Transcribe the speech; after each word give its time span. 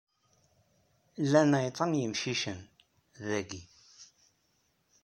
Llan 1.23 1.51
ɛiṭa 1.61 1.85
n 1.89 1.99
yemcicen, 2.01 2.59
dayyi! 3.27 3.61